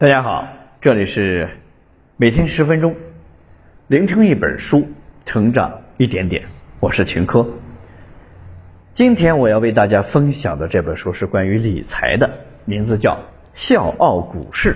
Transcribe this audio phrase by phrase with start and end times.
[0.00, 0.46] 大家好，
[0.80, 1.48] 这里是
[2.16, 2.94] 每天十分钟，
[3.88, 4.86] 聆听一本书，
[5.26, 6.44] 成长一点点。
[6.78, 7.44] 我是秦科。
[8.94, 12.30] 今天我要为大家分享的这本书是关于理财的，
[12.64, 13.14] 名字叫
[13.56, 14.74] 《笑傲股市》。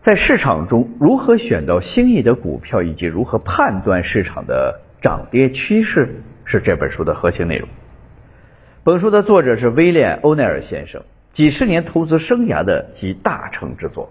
[0.00, 7.68] 在市场中如何选到心仪的股票，以及如何判断市场的涨跌趋势，是这本书的核心内容。
[8.82, 11.02] 本书的作者是威廉·欧奈尔先生。
[11.36, 14.10] 几十年投资生涯的集大成之作，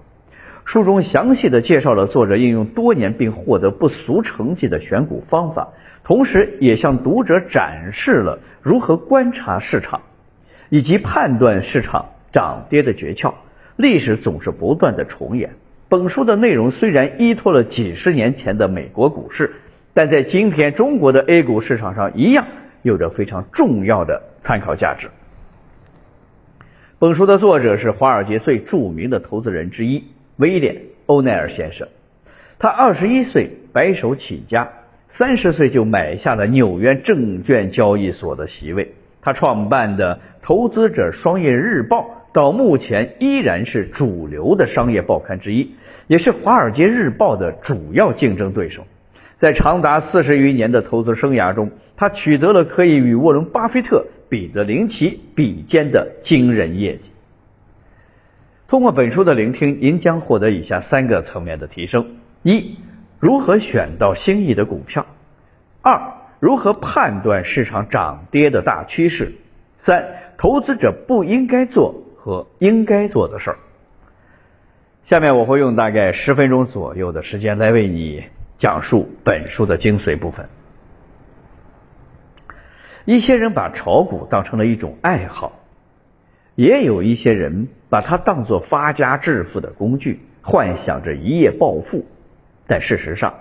[0.64, 5.70] 书中详细的介绍了作者应用多年并获得不俗成绩的选股方法，
[6.04, 10.02] 同时也向读者展示了如何观察市场，
[10.70, 13.34] 以及判断市场涨跌的诀窍。
[13.76, 15.50] 历史总是不断的重演。
[15.90, 19.56] 本书的内容虽然依托了几十年前的美国股市，
[19.96, 22.46] 但在今天中国的 A 股市场上一样
[22.84, 25.10] 有着非常重要的参考价值。
[27.06, 30.06] 本书的作者是华尔街最著名的投资人之一
[30.38, 30.74] 威廉·
[31.06, 31.88] 欧奈尔先生。
[32.58, 34.68] 他二十一岁白手起家，
[35.10, 38.92] 三十岁就买下了纽约证券交易所的席位。
[39.22, 45.76] 他创办的《投资者商业日报》到目前依然是主流的商业报刊之一，
[46.08, 48.84] 也是《华尔街日报》的主要竞争对手。
[49.46, 54.08] 在长达四十余年的投资生涯中，他取得了可以与沃伦·巴菲特。
[54.28, 57.12] 彼得林奇比肩的惊人业绩。
[58.68, 62.08] 通过本书的聆听，您将获得以下三个层面的提升：
[62.42, 62.80] 一、
[63.20, 65.04] 如何选到心仪的股票；
[65.84, 66.02] 二、
[66.40, 69.28] 如何判断市场涨跌的大趋势；
[69.78, 70.08] 三、
[70.40, 73.58] 投资者不应该做和应该做的事儿。
[75.04, 78.24] 下面我会用大概十分钟左右的时间来为你
[78.58, 80.48] 讲述本书的精髓部分。
[83.06, 85.60] 一些人把炒股当成了一种爱好，
[86.56, 92.06] 也有一些人把它当作发家致富的工具，幻想着一夜暴富。
[92.66, 93.36] 但事实上，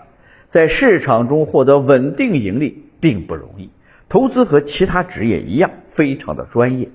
[0.50, 3.70] 在市场中获得稳定盈利并不容易。
[4.10, 6.90] 投资和其他职业一样，非常的专业。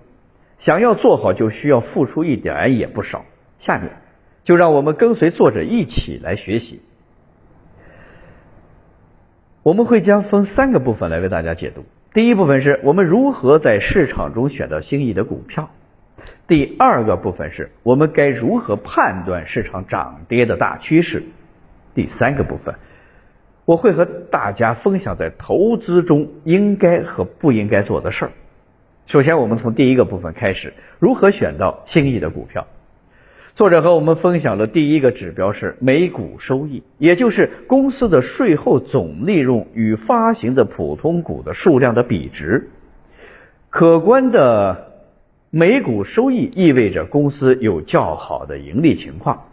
[0.59, 3.25] 想要做好，就需要付出一点也不少。
[3.57, 3.89] 下面
[4.43, 6.81] 就让我们跟随作者一起来学习。
[9.69, 11.85] 我们会将分三个部分来为大家解读。
[12.11, 15.69] 第一部分是我们如何在市场中选到心仪的股票，
[16.47, 21.21] 第二个部分是我们该如何判断市场涨跌的大趋势，
[21.93, 22.73] 第三个部分
[23.65, 28.31] 我会和大家分享在投资中应该和不应该做的事儿。
[29.05, 32.65] 首先，我们从第一个部分开始，如何选到心仪的股票。
[33.59, 42.69] 作者和我们分享的第一个指标是每股收益，也就是公司的税后总利润与发行的普通股的数量的比值。
[43.69, 44.93] 可观的
[45.49, 49.43] 每股收益意味着公司有较好的盈利情况。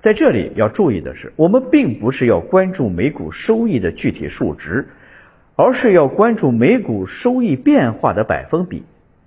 [0.00, 4.88] 在这里要注意的是，我们并不是要关注每股收益的具体数值，
[5.54, 8.82] 而是要关注每股收益变化的百分比。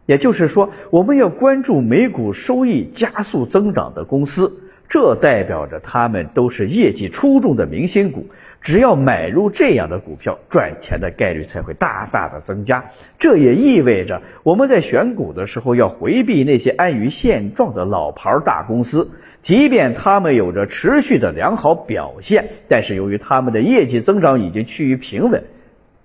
[0.07, 4.51] 也就是说，我们要关注每股收益加速增长的公司，
[4.90, 8.25] 这代表着他们都是业绩出众的明星股。
[8.59, 12.85] 只要买入这样的股票，赚钱的概率才会大大的增加。
[13.19, 25.44] 这也意味着我们在选股的时候要回避那些安于现状的老牌大公司，即便他们有着持续的良好表现，但是由于他们的业绩增长已经趋于平稳，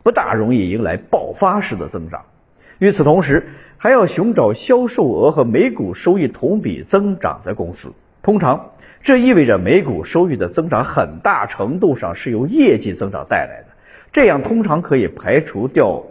[0.02, 2.22] 不大容易迎来爆发式的增长。
[2.82, 3.46] 与此同时，
[3.78, 7.92] 还要寻找销售额和每股收益同比增长的公司。
[8.24, 8.70] 通常，
[9.04, 13.76] 这意味着每股收益的增长很大程度上是由业绩增长带来的。
[14.12, 16.02] 这样通常可以排除掉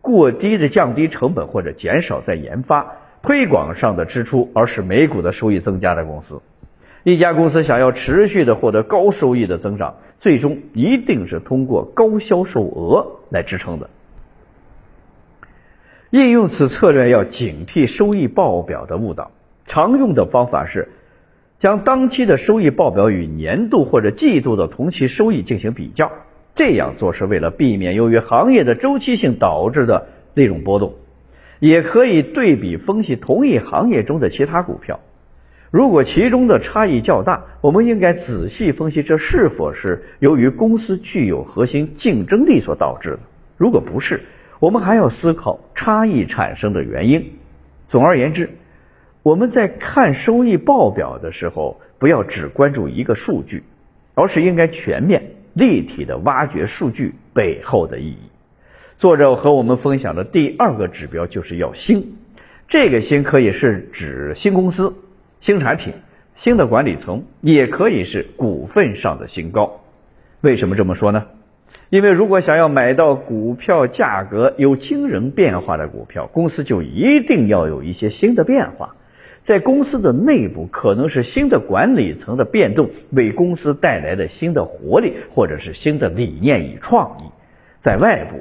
[0.00, 6.40] 过低的降低成本或者减少在研发、推广上的支出，而使每股的收益增加的公司。
[7.02, 13.90] 一家公司想要持续的获得高收益的增长，最终一定是通过高销售额来支撑的。
[16.10, 19.30] 应用此策略要警惕收益报表的误导。
[19.66, 20.88] 常用的方法是，
[21.60, 26.10] 将当期的收益报表与年度或者季度的同期收益进行比较。
[26.56, 30.94] 这样做是为了避免由于行业的周期性导致的利润波动。
[31.60, 34.98] 也可以对比分析同一行业中的其他股票。
[35.70, 43.18] 如果其中的差异较大，我们应该仔细分析这是否是由于公司具有核心竞争力所导致的。
[43.56, 44.22] 如果不是，
[44.60, 47.32] 我们还要思考差异产生的原因。
[47.88, 48.50] 总而言之，
[49.22, 53.64] 我们在看收益报表的时候，不要只关注一个数据，
[54.14, 55.22] 而是应该全面、
[55.54, 58.18] 立体的挖掘数据背后的意义。
[58.98, 62.16] 作者和我们分享的第二个指标就是要新，
[62.68, 64.94] 这个新可以是指新公司，
[65.40, 65.94] 新产品、
[66.36, 69.80] 新的管理层，也可以是股份上的新高。
[70.42, 71.24] 为什么这么说呢？
[71.90, 78.94] 因为如果想要买到股票价格有惊人变化的股票，公司就一定要有一些新的变化。
[79.42, 87.24] 在公司的内部，可能是新的管理层的变动为公司带来的新的活力，或者是新的理念与创意；
[87.80, 88.38] 在外部，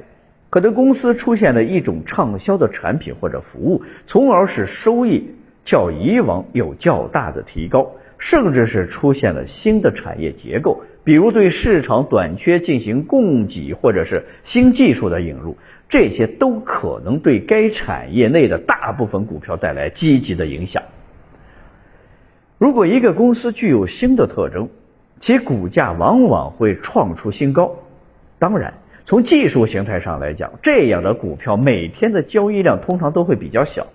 [0.51, 5.27] 可能公司出现了一种畅销的产品或者服务，从而使收益
[5.65, 10.83] 较以往有较大的提高，甚至是出现了新的产业结构。
[11.09, 15.57] 比如对市场短缺进行供给，或者是新技术的引入，
[15.89, 20.83] 这些都可能对该产业内的大部分股票带来积极的影响。
[22.59, 24.69] 如果一个公司具有新的特征，
[25.19, 27.75] 其股价往往会创出新高。
[28.37, 28.75] 当然，
[29.07, 33.87] 从技术形态上来讲，这样的股票每天的交易量通常都会比较小，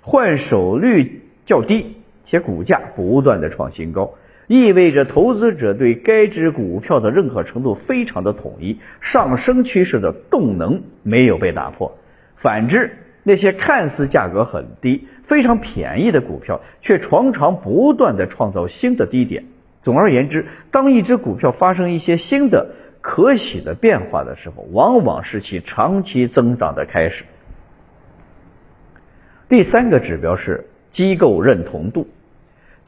[0.00, 4.14] 换手率较低，且股价不断的创新高。
[4.52, 11.96] 意味着投资者对该只股票的认可程度非常的统一，上升趋势的动能没有被打破。
[12.36, 19.42] 反之，那些看似价格很低、非常便宜的股票，却常常不断的创造新的低点。
[19.80, 27.24] 总而言之，当一只股票发生一些新的可喜的变化的时候，往往是其长期增长的开始。
[29.48, 32.06] 第三个指标是机构认同度。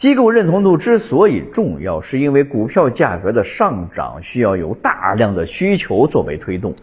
[0.04, 6.74] 机构认同度之所以重要，是因为股票价格的上涨需要有大量的需求作为推动，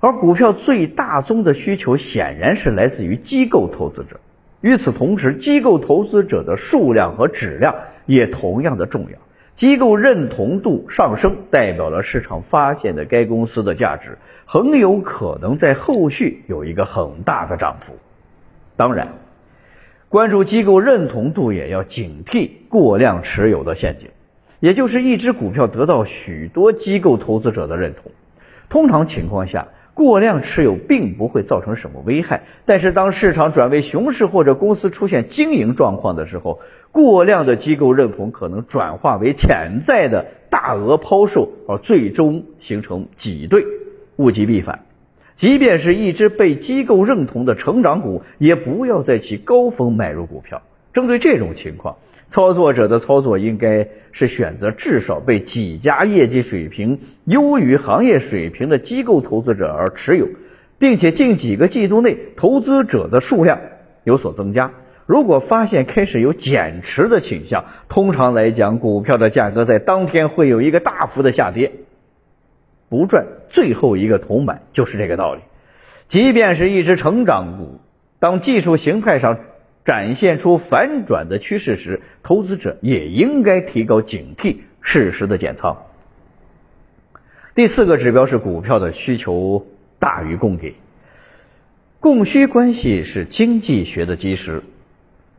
[0.00, 4.18] 而股票最大宗的需求显然是来自于机构投资者。
[4.62, 7.74] 与此同时，机构投资者的数量和质量
[8.06, 9.18] 也同样的重要。
[9.58, 14.16] 机构认同度上升，代表了市场发现的该公司的价值
[14.46, 17.98] 很有可能在后续有一个很大的涨幅。
[18.74, 19.06] 当然。
[20.10, 24.08] 关注机构认同度，也要警惕过量持有的陷阱，
[24.58, 28.10] 也就是一只股票得到许多机构投资者的认同。
[28.70, 36.60] 通常情况下，过量持有并不会造成什么危害，但是当市场转为熊市或者公司出现经营状况的时候，
[36.90, 43.62] 过量的机构认同可能转化为潜在的大额抛售，而最终形成挤兑，
[44.16, 44.87] 物极必反。
[45.38, 50.62] 即便是一只被机构认同的成长股，也不要在其高峰买入股票。
[50.92, 51.96] 针对这种情况，
[52.28, 60.26] 操作者的操作应该是选择至少被几家业绩水平优于行业水平的机构投资者而持有，
[60.76, 63.60] 并且近几个季度内投资者的数量
[64.02, 64.72] 有所增加。
[65.06, 71.70] 如果发现开始有减持的倾向，通常来讲，股票的价格在当天会有一个大幅的下跌。
[72.88, 75.42] 不赚最后一个铜板就是这个道理。
[76.08, 77.80] 即便是一只成长股，
[78.18, 79.38] 当技术形态上
[79.84, 85.76] 展现出反转的趋势时，投资者也应该提高警惕，适时的减仓。
[87.54, 89.66] 第四个指标是股票的需求
[89.98, 90.74] 大于供给，
[92.00, 94.62] 供需关系是经济学的基石，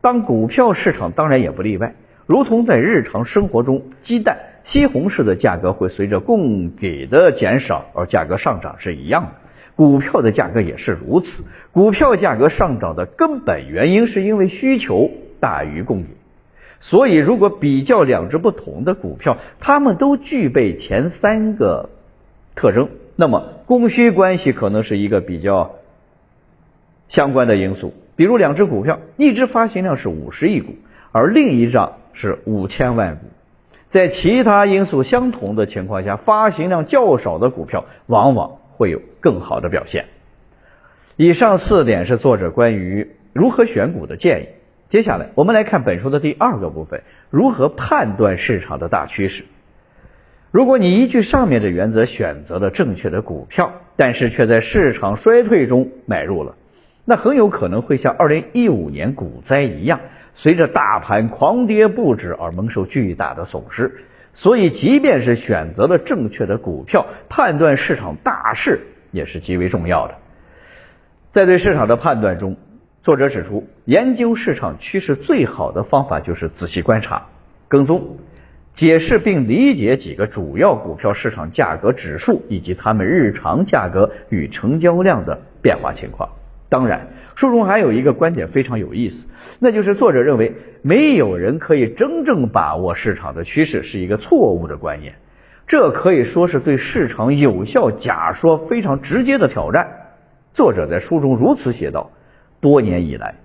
[0.00, 1.94] 当股票市场当然也不例外。
[2.26, 4.49] 如同在日常生活中，鸡蛋。
[4.64, 9.30] 西红柿的价格会随着供给的减少而价格上涨是一样的，
[9.76, 11.44] 股票的价格也是如此。
[11.72, 15.10] 股票价格上涨的根本原因是因为需求
[15.40, 16.08] 大于供给。
[16.82, 21.90] 所以，如果比较两只不同的股票，它们都具备前三个
[22.54, 25.72] 特征，那么供需关系可能是一个比较
[27.08, 27.92] 相关的因素。
[28.16, 30.74] 比如，两只股票，一只发行量是五十亿股，
[31.12, 33.26] 而另一张是五千万股。
[33.90, 40.04] 在其他因素相同的情况下，发行量较少的股票往往会有更好的表现。
[41.16, 44.48] 以上四点是作者关于如何选股的建议。
[44.90, 49.44] 接下来，我们来看本书的第二个部分：如何判断市场的大趋势。
[50.52, 56.54] 如果你依据上面的原则选择了正确的股票，但是却在市场衰退中买入了，
[57.10, 59.98] 那很有可能会像2015年股灾一样。
[60.36, 68.78] 随着大盘狂跌不止而蒙受巨大的损失，所以即便是选择了正确的股票，判断市场大势
[69.10, 70.14] 也是极为重要的。
[71.30, 72.56] 在对市场的判断中，
[73.02, 77.26] 作者指出，研究市场趋势最好的方法就是仔细观察、
[77.66, 78.18] 跟踪、
[78.76, 86.28] 解释并理解几个主要股票市场价格指数以及它们日常价格与成交量的变化情况。
[86.70, 87.08] 当然。
[87.36, 89.26] 书中还有一个观点非常有意思，
[89.58, 95.14] 那就是作者认为没有人可以真正把握市场的趋势是一个错误的观念，
[95.66, 99.88] 这可以说是对市场有效假说非常直接的挑战。
[100.52, 102.10] 作者在书中如此写道：
[102.60, 103.36] 多年以来，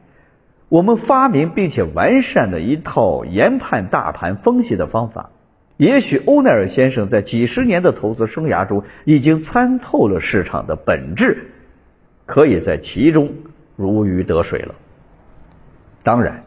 [0.67, 5.29] 我们发明并且完善的一套研判大盘分析的方法。
[5.77, 11.51] 也许欧奈尔先生在几十年的投资生涯中已经参透了市场的本质，
[12.25, 13.31] 可以在其中
[13.75, 14.75] 如鱼得水了。
[16.03, 16.43] 当然，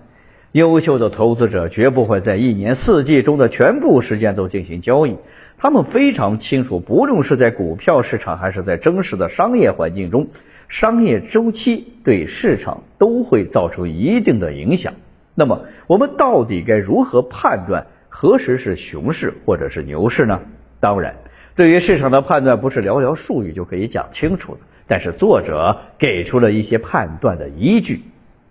[0.52, 5.16] 优秀的投资者绝不会在一年四季中的全部时间都进行交易。
[5.56, 10.28] 他们非常清楚，不论是在股票市场还是在真实的商业环境中，
[10.68, 14.94] 商业周期对市场都会造成一定的影响。
[15.35, 17.87] 那么，我们到底该如何判断？
[18.08, 20.40] 何时是熊市或者是牛市呢？
[20.80, 21.16] 当然，
[21.56, 24.61] 对于市场的判断不是寥寥数语就可以讲清楚的。
[24.88, 28.00] 但是作者给出了一些判断的依据。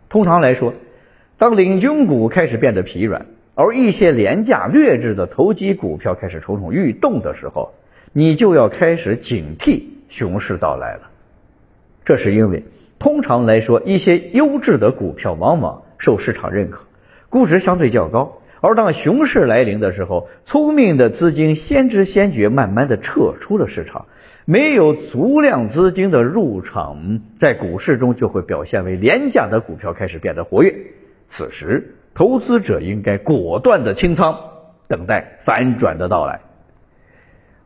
[0.07, 0.73] 通常来说，
[1.37, 3.25] 当领军股开始变得疲软，
[3.55, 7.73] 而一些廉价劣质的投机股票开始蠢蠢欲动的时候，
[8.13, 11.09] 你就要开始警惕熊市到来了。
[12.05, 12.63] 这是因为，
[12.99, 16.83] 通常来说，一些优质的股票往往受市场认可，
[17.29, 18.37] 估值相对较高。
[18.61, 24.05] 而当熊市来临的时候，聪明的资金先知先觉，慢慢的撤出了市场。
[24.45, 30.73] 没有足量资金的入场，在股市中就会表现为廉价的股票开始变得活跃。
[31.27, 34.37] 此时，投资者应该果断的清仓，
[34.87, 36.39] 等待反转的到来。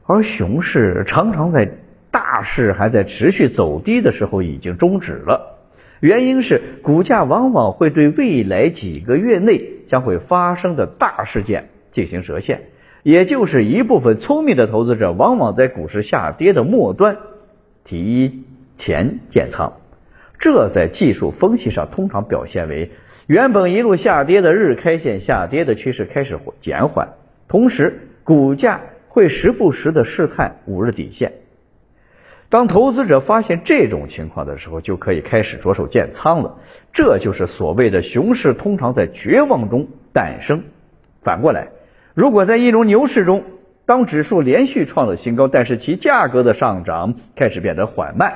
[0.08, 1.70] 而熊市常常在
[2.10, 5.61] 大势还在持续走低的时候已经终止了。
[6.02, 12.64] 原因是股价往往会对未来几个月内将会发生的大事件进行折现，
[13.04, 17.18] 也就是一部分聪明的投资者往往在股市下跌的末端
[17.84, 18.44] 提
[18.80, 19.74] 前建仓，
[20.40, 22.90] 这在技术分析上通常表现为
[23.28, 27.10] 原本一路下跌的日 K 线下跌的趋势开始减缓，
[27.48, 31.34] 同时股价会时不时的试探五日底线。
[32.52, 36.58] 当投资者发现这种情况的时候，就可以开始着手建仓了。
[36.92, 40.64] 这就是所谓的熊市通常在绝望中诞生。
[41.24, 41.70] 反过来，
[42.14, 43.46] 如果在一种牛市中，
[43.86, 48.34] 当指数连续创了新高，但是其价格的上涨开始变得缓慢，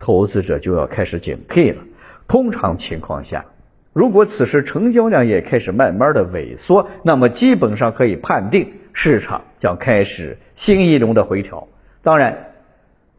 [0.00, 1.82] 投资者就要开始警惕了。
[2.26, 3.44] 通常情况下，
[3.92, 11.68] 如果此时成交量也开始慢慢的萎缩，那么基本上可以判定市场将开始新一轮的回调。
[12.02, 12.46] 当然。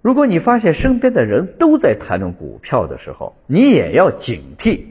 [0.01, 4.81] 如果你发现身边的人都在谈论股票的时候，你也要警惕，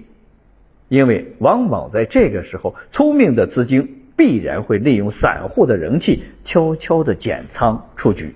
[0.88, 8.34] 因为往往在这个时候，聪明的资金必然会利用散户的人气，悄悄的减仓出局。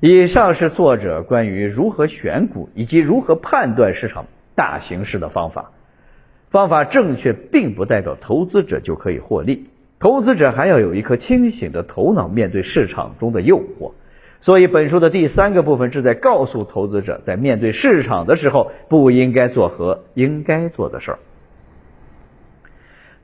[0.00, 5.70] 以上是作者关于如何选股以及如何判断市场大形势的方法。
[6.50, 9.68] 方法正确，并不代表投资者就可以获利，
[10.00, 13.85] 投资者还要有一颗清醒的头脑，面对市场中的诱惑。
[14.40, 21.18] 所以，本书的第三个部分是在告诉投资者，在面对市场的时候，不应该做和应该做的事儿。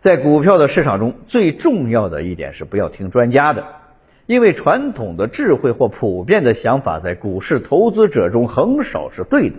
[0.00, 3.64] 在股票的市场中，最重要的一点是不要听专家的，
[4.26, 9.54] 因为传统的智慧或普遍的想法在股市投资者中很少是对的。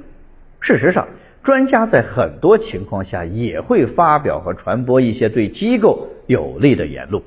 [0.59, 1.07] 事实上，
[1.43, 7.23] 专家在很多情况下也会发表和传播一些对机构有利的言论。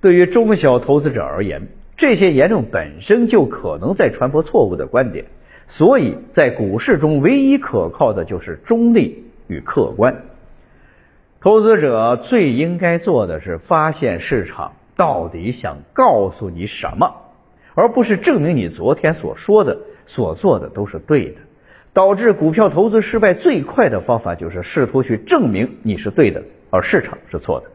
[0.00, 5.24] 对于中小投资者而言，这些言论本身就可能在传播错误的观点，
[5.66, 10.24] 所以在股市中唯一可靠的就是中立与客观。
[11.40, 17.14] 投资者最应该做的是发现市场到底想告诉你什么，
[17.74, 21.36] 而不是证明你昨天所说的、所做的都是对的。
[21.94, 27.70] 导致股票投资失败最快的方法就是试图去证明你是对的，而市场是错的。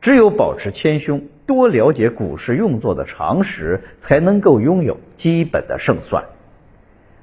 [0.00, 1.28] 只有保持谦虚。
[1.48, 6.26] 多了解股市运作的常识，才能够拥有基本的胜算。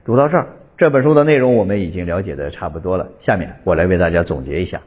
[0.03, 3.09] 读到这儿，这本书的内容我们已经了解的差不多了。
[3.21, 4.81] 下面我来为大家总结一下：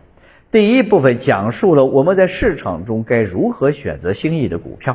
[0.51, 4.95] 第一部分讲述了我们在市场中该如何选择心仪的股票；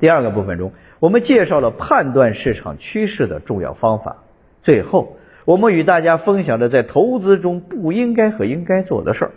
[0.00, 4.24] 第二个部分中，我们介绍了判断市场趋势的重要方法；
[4.62, 9.32] 最后，我们与大家分享了在投资中不应该和应该做的事儿。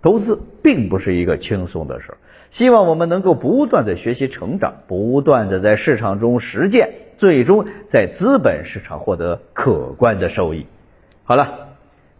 [0.00, 2.18] 投资并不是一个轻松的事儿。
[2.54, 10.64] 希望我们能够不断的学习成长，不断的在市场中实践，最终在资本市场获得可观的收益。
[11.24, 11.70] 好了，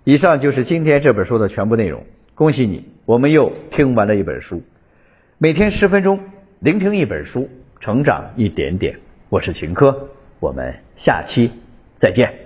[0.02, 2.02] 以上就是今天这本书的全部内容。
[2.34, 4.60] 恭喜你，我们又听完了一本书。
[5.38, 6.18] 每天十分钟，
[6.58, 7.48] 聆听一本书，
[7.78, 8.98] 成长一点点。
[9.28, 10.08] 我是秦科，
[10.40, 11.52] 我们下期
[11.96, 12.43] 再见。